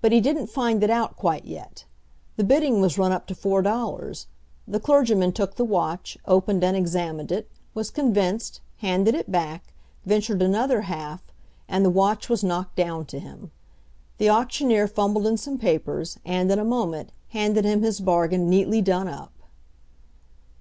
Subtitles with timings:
[0.00, 1.86] But he didn't find it out quite yet.
[2.36, 4.28] The bidding was run up to four dollars;
[4.68, 9.74] the clergyman took the watch, opened and examined it; was convinced, handed it back,
[10.04, 11.20] ventured another half,
[11.68, 13.50] and the watch was knocked down to him.
[14.18, 18.80] The auctioneer fumbled in some papers, and, in a moment, handed him his bargain neatly
[18.80, 19.32] done up.